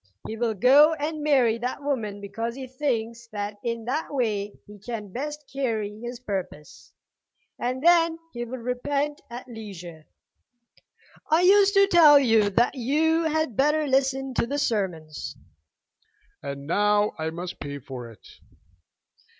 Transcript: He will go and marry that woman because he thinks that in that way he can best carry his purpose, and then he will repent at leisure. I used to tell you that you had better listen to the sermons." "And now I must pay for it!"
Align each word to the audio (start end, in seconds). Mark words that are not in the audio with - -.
He 0.27 0.35
will 0.35 0.55
go 0.55 0.93
and 0.95 1.21
marry 1.21 1.59
that 1.59 1.83
woman 1.83 2.21
because 2.21 2.55
he 2.55 2.65
thinks 2.67 3.27
that 3.27 3.57
in 3.63 3.85
that 3.85 4.07
way 4.11 4.57
he 4.65 4.79
can 4.79 5.11
best 5.11 5.47
carry 5.53 5.99
his 6.03 6.19
purpose, 6.19 6.91
and 7.59 7.83
then 7.83 8.17
he 8.33 8.43
will 8.43 8.57
repent 8.57 9.21
at 9.29 9.47
leisure. 9.47 10.07
I 11.29 11.41
used 11.41 11.75
to 11.75 11.85
tell 11.85 12.17
you 12.17 12.49
that 12.49 12.73
you 12.73 13.25
had 13.25 13.55
better 13.55 13.85
listen 13.85 14.33
to 14.39 14.47
the 14.47 14.57
sermons." 14.57 15.35
"And 16.41 16.65
now 16.65 17.11
I 17.19 17.29
must 17.29 17.59
pay 17.59 17.77
for 17.77 18.09
it!" 18.09 18.27